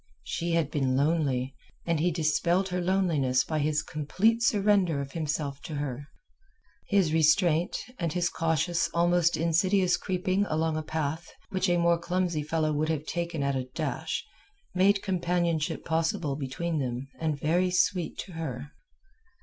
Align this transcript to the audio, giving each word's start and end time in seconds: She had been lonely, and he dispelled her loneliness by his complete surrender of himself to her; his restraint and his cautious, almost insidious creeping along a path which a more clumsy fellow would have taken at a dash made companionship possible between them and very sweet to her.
She 0.23 0.53
had 0.53 0.71
been 0.71 0.95
lonely, 0.97 1.55
and 1.85 1.99
he 1.99 2.09
dispelled 2.09 2.69
her 2.69 2.81
loneliness 2.81 3.43
by 3.43 3.59
his 3.59 3.83
complete 3.83 4.41
surrender 4.41 4.99
of 4.99 5.11
himself 5.11 5.61
to 5.65 5.75
her; 5.75 6.07
his 6.87 7.13
restraint 7.13 7.77
and 7.99 8.11
his 8.11 8.27
cautious, 8.27 8.89
almost 8.95 9.37
insidious 9.37 9.97
creeping 9.97 10.47
along 10.47 10.75
a 10.75 10.81
path 10.81 11.29
which 11.49 11.69
a 11.69 11.77
more 11.77 11.99
clumsy 11.99 12.41
fellow 12.41 12.73
would 12.73 12.89
have 12.89 13.05
taken 13.05 13.43
at 13.43 13.55
a 13.55 13.69
dash 13.75 14.25
made 14.73 15.03
companionship 15.03 15.85
possible 15.85 16.35
between 16.35 16.79
them 16.79 17.07
and 17.19 17.39
very 17.39 17.69
sweet 17.69 18.17
to 18.25 18.31
her. 18.31 18.71